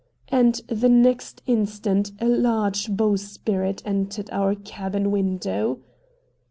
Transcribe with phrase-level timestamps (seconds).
[0.29, 5.77] And the next instant a large bowsprit entered our cabin window.